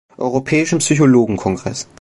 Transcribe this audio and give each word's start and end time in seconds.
Europäischen 0.17 0.79
Psychologen-Kongress". 0.79 1.87